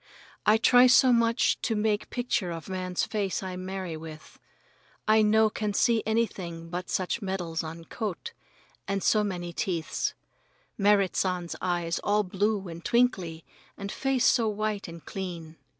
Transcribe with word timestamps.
I 0.47 0.57
try 0.57 0.87
so 0.87 1.13
much 1.13 1.61
to 1.61 1.75
make 1.75 2.09
picture 2.09 2.49
of 2.49 2.67
man's 2.67 3.03
face 3.03 3.43
I 3.43 3.55
marry 3.55 3.95
with. 3.95 4.39
I 5.07 5.21
no 5.21 5.47
can 5.51 5.75
see 5.75 6.01
anything 6.07 6.71
but 6.71 6.91
much 6.99 7.21
medals 7.21 7.63
on 7.63 7.85
coat, 7.85 8.33
and 8.87 9.03
so 9.03 9.23
many 9.23 9.53
teeths. 9.53 10.15
Merrit 10.75 11.15
San's 11.15 11.55
eyes 11.61 11.99
all 12.03 12.23
blue 12.23 12.67
and 12.67 12.83
twinkly, 12.83 13.45
and 13.77 13.91
face 13.91 14.25
so 14.25 14.49
white 14.49 14.87
and 14.87 15.05
clean. 15.05 15.57